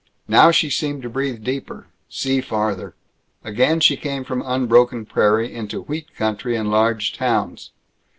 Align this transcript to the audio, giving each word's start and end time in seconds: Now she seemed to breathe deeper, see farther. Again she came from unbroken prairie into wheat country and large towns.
Now 0.27 0.49
she 0.49 0.71
seemed 0.71 1.03
to 1.03 1.11
breathe 1.11 1.43
deeper, 1.43 1.85
see 2.09 2.41
farther. 2.41 2.95
Again 3.43 3.79
she 3.79 3.95
came 3.95 4.23
from 4.23 4.41
unbroken 4.43 5.05
prairie 5.05 5.53
into 5.53 5.83
wheat 5.83 6.15
country 6.15 6.55
and 6.55 6.71
large 6.71 7.13
towns. 7.13 7.69